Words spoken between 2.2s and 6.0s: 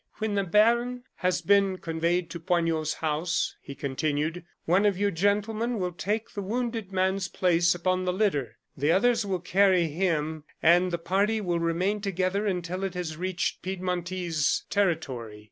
to Poignot's house," he continued, "one of you gentlemen will